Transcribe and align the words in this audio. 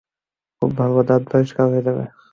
খুব 0.57 0.71
ভালো, 0.79 0.99
দাঁত 1.09 1.23
পরিষ্কার 1.31 1.65
হয়ে 1.71 1.85
যাবে। 1.87 2.03